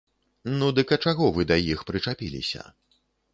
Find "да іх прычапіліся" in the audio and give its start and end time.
1.51-2.65